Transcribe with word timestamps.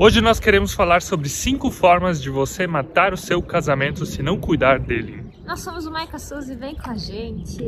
Hoje 0.00 0.20
nós 0.20 0.38
queremos 0.38 0.72
falar 0.74 1.02
sobre 1.02 1.28
cinco 1.28 1.72
formas 1.72 2.22
de 2.22 2.30
você 2.30 2.68
matar 2.68 3.12
o 3.12 3.16
seu 3.16 3.42
casamento 3.42 4.06
se 4.06 4.22
não 4.22 4.38
cuidar 4.38 4.78
dele. 4.78 5.26
Nós 5.44 5.58
somos 5.58 5.86
o 5.86 5.90
Maica 5.90 6.20
Souza 6.20 6.52
e 6.52 6.56
vem 6.56 6.76
com 6.76 6.88
a 6.88 6.96
gente. 6.96 7.58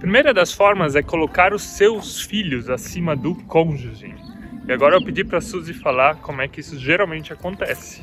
Primeira 0.00 0.34
das 0.34 0.52
formas 0.52 0.96
é 0.96 1.02
colocar 1.04 1.54
os 1.54 1.62
seus 1.62 2.22
filhos 2.22 2.68
acima 2.68 3.14
do 3.14 3.36
cônjuge. 3.44 4.16
E 4.66 4.72
agora 4.72 4.96
eu 4.96 5.04
pedi 5.04 5.22
para 5.22 5.40
Suzy 5.40 5.74
falar 5.74 6.16
como 6.16 6.42
é 6.42 6.48
que 6.48 6.58
isso 6.58 6.76
geralmente 6.76 7.32
acontece. 7.32 8.02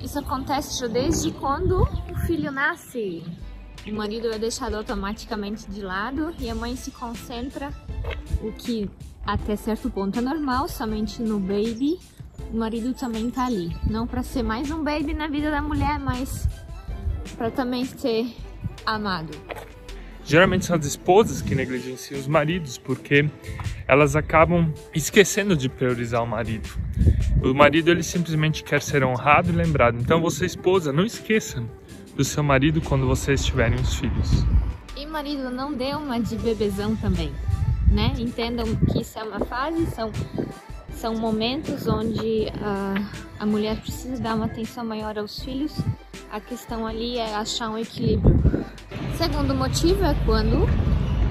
Isso 0.00 0.20
acontece 0.20 0.86
desde 0.88 1.32
quando 1.32 1.82
o 1.82 2.18
filho 2.24 2.52
nasce. 2.52 3.24
O 3.84 3.92
marido 3.92 4.28
é 4.32 4.38
deixado 4.38 4.76
automaticamente 4.76 5.68
de 5.68 5.82
lado 5.82 6.32
e 6.38 6.48
a 6.48 6.54
mãe 6.54 6.76
se 6.76 6.92
concentra, 6.92 7.72
o 8.40 8.52
que 8.52 8.88
até 9.26 9.56
certo 9.56 9.90
ponto 9.90 10.20
é 10.20 10.22
normal, 10.22 10.68
somente 10.68 11.20
no 11.20 11.40
baby. 11.40 11.98
O 12.54 12.56
marido 12.56 12.94
também 12.94 13.28
tá 13.32 13.46
ali, 13.46 13.76
não 13.90 14.06
para 14.06 14.22
ser 14.22 14.44
mais 14.44 14.70
um 14.70 14.84
baby 14.84 15.12
na 15.12 15.26
vida 15.26 15.50
da 15.50 15.60
mulher, 15.60 15.98
mas 15.98 16.48
para 17.36 17.50
também 17.50 17.84
ser 17.84 18.32
amado. 18.86 19.36
Geralmente 20.24 20.64
são 20.64 20.76
as 20.76 20.86
esposas 20.86 21.42
que 21.42 21.52
negligenciam 21.52 22.20
os 22.20 22.28
maridos 22.28 22.78
porque 22.78 23.28
elas 23.88 24.14
acabam 24.14 24.72
esquecendo 24.94 25.56
de 25.56 25.68
priorizar 25.68 26.22
o 26.22 26.28
marido. 26.28 26.68
O 27.42 27.52
marido 27.52 27.90
ele 27.90 28.04
simplesmente 28.04 28.62
quer 28.62 28.80
ser 28.80 29.02
honrado 29.02 29.50
e 29.50 29.52
lembrado. 29.52 29.98
Então 30.00 30.20
você 30.20 30.46
esposa, 30.46 30.92
não 30.92 31.04
esqueça 31.04 31.60
do 32.14 32.22
seu 32.22 32.44
marido 32.44 32.80
quando 32.80 33.04
vocês 33.04 33.44
tiverem 33.44 33.80
os 33.80 33.96
filhos. 33.96 34.30
E 34.96 35.04
marido, 35.04 35.50
não 35.50 35.72
dê 35.72 35.92
uma 35.96 36.20
de 36.20 36.36
bebezão 36.36 36.94
também, 36.94 37.32
né? 37.90 38.14
Entendam 38.16 38.76
que 38.76 39.00
isso 39.00 39.18
é 39.18 39.24
uma 39.24 39.40
fase, 39.40 39.86
são, 39.86 40.12
são 40.94 41.14
momentos 41.14 41.86
onde 41.86 42.46
uh, 42.46 43.24
a 43.38 43.46
mulher 43.46 43.76
precisa 43.80 44.20
dar 44.20 44.34
uma 44.34 44.46
atenção 44.46 44.84
maior 44.84 45.18
aos 45.18 45.42
filhos. 45.42 45.76
A 46.30 46.40
questão 46.40 46.86
ali 46.86 47.18
é 47.18 47.34
achar 47.34 47.70
um 47.70 47.78
equilíbrio. 47.78 48.34
Segundo 49.16 49.54
motivo 49.54 50.04
é 50.04 50.14
quando 50.24 50.66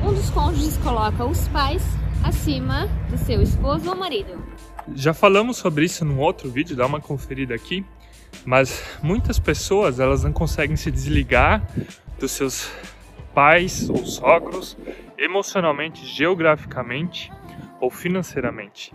um 0.05 0.13
dos 0.13 0.29
cônjuges 0.29 0.77
coloca 0.77 1.25
os 1.25 1.47
pais 1.49 1.83
acima 2.23 2.87
do 3.09 3.17
seu 3.17 3.41
esposo 3.41 3.89
ou 3.89 3.95
marido. 3.95 4.41
Já 4.93 5.13
falamos 5.13 5.57
sobre 5.57 5.85
isso 5.85 6.03
num 6.05 6.19
outro 6.19 6.49
vídeo, 6.49 6.75
dá 6.75 6.85
uma 6.85 7.01
conferida 7.01 7.55
aqui. 7.55 7.85
Mas 8.45 8.83
muitas 9.01 9.39
pessoas 9.39 9.99
elas 9.99 10.23
não 10.23 10.33
conseguem 10.33 10.75
se 10.75 10.91
desligar 10.91 11.65
dos 12.19 12.31
seus 12.31 12.69
pais 13.33 13.89
ou 13.89 14.05
sogros 14.05 14.77
emocionalmente, 15.17 16.05
geograficamente 16.05 17.31
ou 17.79 17.89
financeiramente. 17.89 18.93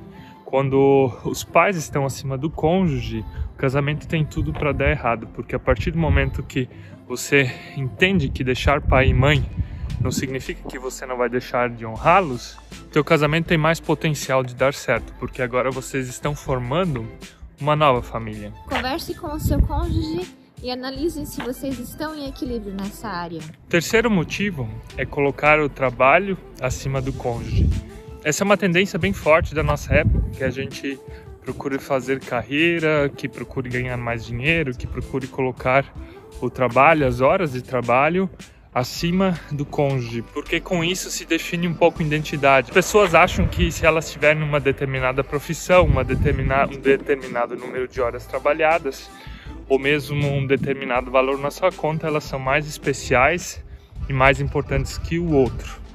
Quando 0.49 1.13
os 1.27 1.45
pais 1.45 1.77
estão 1.77 2.07
acima 2.07 2.39
do 2.39 2.49
cônjuge, 2.49 3.23
o 3.53 3.59
casamento 3.59 4.09
tem 4.09 4.25
tudo 4.25 4.51
para 4.51 4.73
dar 4.73 4.91
errado, 4.91 5.29
porque 5.35 5.55
a 5.55 5.59
partir 5.59 5.91
do 5.91 5.99
momento 5.99 6.43
que 6.43 6.67
você 7.07 7.55
entende 7.77 8.31
que 8.31 8.43
deixar 8.43 8.81
pai 8.81 9.09
e 9.09 9.15
mãe 9.15 9.45
não 10.01 10.11
significa 10.11 10.67
que 10.67 10.79
você 10.79 11.05
não 11.05 11.19
vai 11.19 11.29
deixar 11.29 11.69
de 11.69 11.85
honrá-los, 11.85 12.57
teu 12.91 13.05
casamento 13.05 13.49
tem 13.49 13.59
mais 13.59 13.79
potencial 13.79 14.43
de 14.43 14.55
dar 14.55 14.73
certo, 14.73 15.13
porque 15.19 15.43
agora 15.43 15.71
vocês 15.71 16.09
estão 16.09 16.35
formando 16.35 17.07
uma 17.61 17.77
nova 17.77 18.01
família. 18.01 18.51
Converse 18.71 19.15
com 19.17 19.27
o 19.35 19.39
seu 19.39 19.61
cônjuge 19.61 20.35
e 20.63 20.71
analise 20.71 21.27
se 21.27 21.43
vocês 21.43 21.79
estão 21.79 22.15
em 22.15 22.27
equilíbrio 22.27 22.73
nessa 22.73 23.07
área. 23.07 23.41
Terceiro 23.69 24.11
motivo 24.11 24.67
é 24.97 25.05
colocar 25.05 25.61
o 25.61 25.69
trabalho 25.69 26.39
acima 26.59 27.03
do 27.03 27.13
cônjuge. 27.13 27.69
Essa 28.25 28.43
é 28.43 28.45
uma 28.45 28.57
tendência 28.57 28.99
bem 28.99 29.13
forte 29.13 29.55
da 29.55 29.63
nossa 29.63 29.95
época, 29.95 30.31
que 30.37 30.45
a 30.45 30.51
gente 30.51 30.99
procure 31.43 31.79
fazer 31.79 32.21
carreira, 32.21 33.11
que 33.17 33.29
procure 33.29 33.71
ganhar 33.71 33.97
mais 33.97 34.27
dinheiro, 34.27 34.77
que 34.77 34.87
procure 34.87 35.27
colocar 35.27 35.85
o 36.41 36.51
trabalho, 36.51 37.07
as 37.07 37.21
horas 37.21 37.53
de 37.53 37.63
trabalho 37.63 38.29
acima 38.75 39.39
do 39.51 39.65
cônjuge, 39.65 40.23
porque 40.35 40.61
com 40.61 40.85
isso 40.85 41.11
se 41.11 41.25
define 41.25 41.67
um 41.67 41.75
pouco 41.75 42.03
a 42.03 42.07
identidade. 42.07 42.69
As 42.69 42.75
pessoas 42.75 43.15
acham 43.15 43.47
que 43.47 43.73
se 43.73 43.87
elas 43.87 44.13
tiverem 44.13 44.43
uma 44.43 44.61
determinada 44.61 45.25
profissão, 45.25 45.87
uma 45.87 46.05
determinada, 46.05 46.77
um 46.77 46.81
determinado 46.81 47.57
número 47.57 47.89
de 47.89 48.01
horas 48.01 48.27
trabalhadas, 48.27 49.11
ou 49.69 49.79
mesmo 49.79 50.29
um 50.29 50.47
determinado 50.47 51.11
valor 51.11 51.39
na 51.39 51.51
sua 51.51 51.73
conta, 51.73 52.07
elas 52.07 52.25
são 52.25 52.39
mais 52.39 52.67
especiais 52.67 53.65
e 54.09 54.13
mais 54.13 54.41
importantes 54.41 54.99
que 54.99 55.19
o 55.19 55.33
outro. 55.33 55.88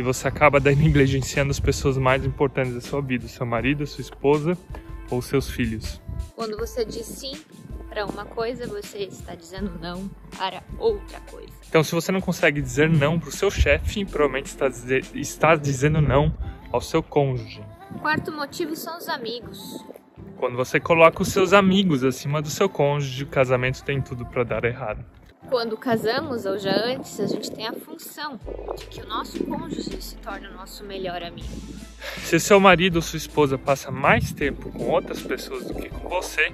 E 0.00 0.02
você 0.02 0.26
acaba 0.26 0.58
daí 0.60 0.74
negligenciando 0.74 1.50
as 1.50 1.60
pessoas 1.60 1.98
mais 1.98 2.24
importantes 2.24 2.72
da 2.72 2.80
sua 2.80 3.02
vida, 3.02 3.28
seu 3.28 3.44
marido, 3.44 3.86
sua 3.86 4.00
esposa 4.00 4.56
ou 5.10 5.20
seus 5.20 5.50
filhos. 5.50 6.00
Quando 6.34 6.56
você 6.56 6.86
diz 6.86 7.04
sim 7.04 7.38
para 7.86 8.06
uma 8.06 8.24
coisa, 8.24 8.66
você 8.66 9.00
está 9.00 9.34
dizendo 9.34 9.78
não 9.78 10.10
para 10.38 10.62
outra 10.78 11.20
coisa. 11.30 11.52
Então, 11.68 11.84
se 11.84 11.94
você 11.94 12.10
não 12.10 12.20
consegue 12.22 12.62
dizer 12.62 12.88
não 12.88 13.20
para 13.20 13.28
o 13.28 13.32
seu 13.32 13.50
chefe, 13.50 14.06
provavelmente 14.06 14.46
está, 14.46 14.68
dizer, 14.68 15.04
está 15.14 15.54
dizendo 15.54 16.00
não 16.00 16.34
ao 16.72 16.80
seu 16.80 17.02
cônjuge. 17.02 17.62
Quarto 18.00 18.32
motivo 18.32 18.74
são 18.74 18.96
os 18.96 19.06
amigos. 19.06 19.84
Quando 20.38 20.56
você 20.56 20.80
coloca 20.80 21.20
os 21.20 21.28
seus 21.28 21.52
amigos 21.52 22.02
acima 22.04 22.40
do 22.40 22.48
seu 22.48 22.70
cônjuge, 22.70 23.24
o 23.24 23.26
casamento 23.26 23.84
tem 23.84 24.00
tudo 24.00 24.24
para 24.24 24.44
dar 24.44 24.64
errado. 24.64 25.04
Quando 25.50 25.76
casamos 25.76 26.46
ou 26.46 26.56
já 26.56 26.70
antes, 26.70 27.18
a 27.18 27.26
gente 27.26 27.50
tem 27.50 27.66
a 27.66 27.72
função 27.72 28.38
de 28.78 28.86
que 28.86 29.02
o 29.02 29.08
nosso 29.08 29.42
cônjuge 29.42 30.00
se 30.00 30.14
torne 30.18 30.46
o 30.46 30.52
nosso 30.52 30.84
melhor 30.84 31.24
amigo. 31.24 31.48
Se 32.18 32.38
seu 32.38 32.60
marido 32.60 32.96
ou 32.96 33.02
sua 33.02 33.16
esposa 33.16 33.58
passa 33.58 33.90
mais 33.90 34.32
tempo 34.32 34.70
com 34.70 34.88
outras 34.88 35.20
pessoas 35.20 35.66
do 35.66 35.74
que 35.74 35.88
com 35.88 36.08
você, 36.08 36.52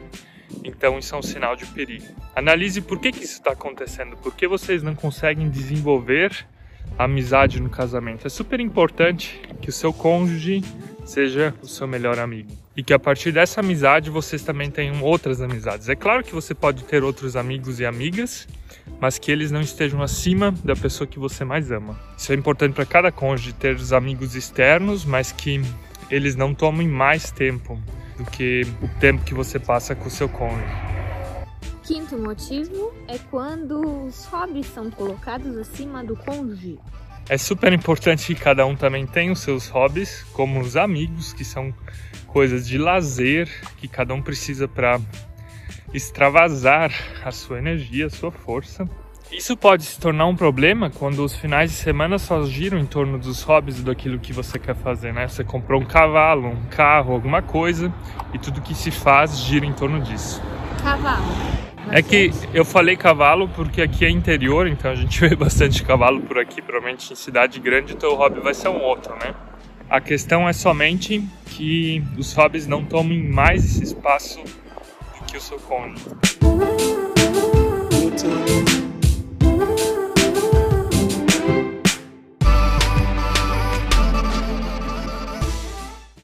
então 0.65 0.99
isso 0.99 1.15
é 1.15 1.19
um 1.19 1.23
sinal 1.23 1.55
de 1.55 1.67
perigo. 1.67 2.07
Analise 2.35 2.81
por 2.81 2.99
que, 2.99 3.13
que 3.13 3.23
isso 3.23 3.35
está 3.35 3.53
acontecendo, 3.53 4.17
por 4.17 4.35
que 4.35 4.49
vocês 4.49 4.83
não 4.83 4.95
conseguem 4.95 5.51
desenvolver 5.51 6.47
amizade 6.99 7.61
no 7.61 7.69
casamento. 7.69 8.27
É 8.27 8.31
super 8.31 8.61
importante 8.61 9.43
que 9.61 9.69
o 9.69 9.73
seu 9.73 9.93
cônjuge 9.93 10.65
seja 11.05 11.55
o 11.61 11.67
seu 11.67 11.87
melhor 11.87 12.19
amigo. 12.19 12.66
E 12.77 12.83
que 12.83 12.93
a 12.93 12.99
partir 12.99 13.33
dessa 13.33 13.61
amizade 13.61 14.11
vocês 14.11 14.43
também 14.43 14.71
tenham 14.71 15.03
outras 15.03 15.41
amizades. 15.41 15.89
É 15.89 15.97
claro 15.97 16.23
que 16.23 16.35
você 16.35 16.55
pode 16.55 16.85
ter 16.85 17.03
outros 17.03 17.35
amigos 17.35 17.81
e 17.81 17.87
amigas, 17.87 18.47
mas 19.01 19.19
que 19.19 19.33
eles 19.33 19.51
não 19.51 19.63
estejam 19.63 20.03
acima 20.03 20.53
da 20.53 20.77
pessoa 20.77 21.07
que 21.07 21.19
você 21.19 21.45
mais 21.45 21.71
ama. 21.71 21.99
Isso 22.19 22.33
é 22.33 22.35
importante 22.35 22.75
para 22.75 22.85
cada 22.85 23.11
cônjuge 23.11 23.55
ter 23.55 23.75
os 23.77 23.93
amigos 23.95 24.35
externos, 24.35 25.05
mas 25.07 25.33
que 25.33 25.63
eles 26.11 26.37
não 26.37 26.55
tomem 26.55 26.87
mais 26.87 27.31
tempo 27.31 27.81
do 28.19 28.25
que 28.25 28.63
o 28.83 28.89
tempo 29.01 29.25
que 29.25 29.35
você 29.35 29.59
passa 29.59 29.95
com 29.95 30.09
o 30.09 30.11
seu 30.11 30.29
cônjuge. 30.29 30.87
Quinto 31.83 32.19
motivo 32.19 32.93
é 33.07 33.17
quando 33.31 34.07
os 34.07 34.25
hobbies 34.27 34.67
são 34.67 34.91
colocados 34.91 35.57
acima 35.57 36.05
do 36.05 36.17
cônjuge. 36.17 36.79
É 37.29 37.39
super 37.39 37.73
importante 37.73 38.27
que 38.27 38.41
cada 38.41 38.67
um 38.67 38.77
também 38.77 39.07
tenha 39.07 39.33
os 39.33 39.41
seus 39.41 39.69
hobbies, 39.69 40.25
como 40.33 40.61
os 40.61 40.77
amigos, 40.77 41.33
que 41.33 41.45
são 41.45 41.75
coisas 42.37 42.69
de 42.69 42.77
lazer 42.77 43.49
que 43.79 43.89
cada 43.89 44.13
um 44.13 44.21
precisa 44.21 44.69
para 44.69 45.01
extravasar 45.95 46.93
a 47.25 47.33
sua 47.33 47.57
energia, 47.57 48.09
a 48.09 48.11
sua 48.11 48.31
força. 48.31 48.87
Isso 49.33 49.57
pode 49.57 49.85
se 49.85 49.99
tornar 49.99 50.27
um 50.27 50.37
problema 50.37 50.91
quando 50.91 51.25
os 51.25 51.35
finais 51.35 51.71
de 51.71 51.79
semana 51.79 52.19
só 52.19 52.45
giram 52.45 52.79
em 52.79 52.85
torno 52.85 53.19
dos 53.19 53.43
hobbies 53.43 53.83
daquilo 53.83 54.19
que 54.19 54.35
você 54.35 54.59
quer 54.59 54.75
fazer, 54.75 55.15
né? 55.15 55.27
Você 55.27 55.43
comprou 55.43 55.81
um 55.81 55.87
cavalo, 55.87 56.49
um 56.49 56.67
carro, 56.67 57.15
alguma 57.15 57.41
coisa 57.41 57.91
e 58.35 58.39
tudo 58.39 58.61
que 58.61 58.75
se 58.75 58.91
faz 58.91 59.39
gira 59.39 59.65
em 59.65 59.73
torno 59.73 59.99
disso. 60.03 60.43
Cavalo. 60.83 61.25
É 61.91 62.03
que 62.03 62.31
eu 62.53 62.67
falei 62.67 62.99
cavalo 62.99 63.49
porque 63.49 63.81
aqui 63.81 64.05
é 64.05 64.11
interior, 64.11 64.67
então 64.67 64.91
a 64.91 64.95
gente 64.95 65.19
vê 65.27 65.35
bastante 65.35 65.83
cavalo 65.83 66.21
por 66.21 66.39
aqui, 66.39 66.61
provavelmente 66.61 67.11
em 67.11 67.17
cidade 67.17 67.59
grande, 67.61 67.95
então 67.95 68.11
o 68.13 68.15
hobby 68.15 68.41
vai 68.41 68.53
ser 68.53 68.69
um 68.69 68.83
outro, 68.83 69.15
né? 69.15 69.35
A 69.89 70.01
questão 70.01 70.49
é 70.49 70.53
somente 70.53 71.23
que 71.47 72.03
os 72.19 72.33
hobbies 72.33 72.67
não 72.67 72.85
tomem 72.85 73.23
mais 73.23 73.65
esse 73.65 73.85
espaço 73.85 74.41
do 74.43 75.25
que 75.27 75.37
o 75.37 75.41
seu 75.41 75.59
cônjuge. 75.61 76.05